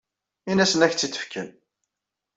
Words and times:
Ini-asen 0.49 0.85
ad 0.85 0.89
ak-tt-id-fken. 0.91 1.49